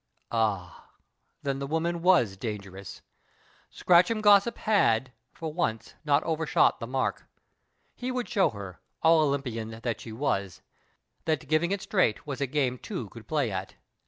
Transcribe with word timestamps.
Ah, 0.31 0.89
then 1.43 1.59
the 1.59 1.67
woman 1.67 2.01
rcf/.v 2.01 2.37
dangerous. 2.37 3.03
Scratcluin 3.71 4.17
61 4.23 4.23
PASTICHE 4.23 4.23
AND 4.23 4.23
PREJUDICE 4.23 4.23
gossip 4.23 4.57
had, 4.57 5.11
for 5.31 5.53
once, 5.53 5.93
not 6.03 6.23
overshot 6.23 6.79
the 6.79 6.87
mark. 6.87 7.27
He 7.93 8.09
would 8.11 8.25
sliow 8.25 8.51
her, 8.51 8.79
all 9.03 9.21
Olympian 9.21 9.69
though 9.83 9.93
she 9.95 10.11
was, 10.11 10.63
that 11.25 11.47
giving 11.47 11.69
it 11.71 11.83
straight 11.83 12.25
was 12.25 12.41
a 12.41 12.47
game 12.47 12.79
two 12.79 13.09
could 13.09 13.27
play 13.27 13.51
at. 13.51 13.75